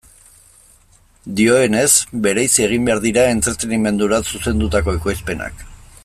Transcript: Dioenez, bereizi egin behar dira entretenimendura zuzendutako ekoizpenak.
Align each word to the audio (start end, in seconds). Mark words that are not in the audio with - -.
Dioenez, 1.41 1.91
bereizi 2.25 2.65
egin 2.67 2.87
behar 2.89 3.03
dira 3.03 3.27
entretenimendura 3.35 4.23
zuzendutako 4.31 4.99
ekoizpenak. 5.01 5.63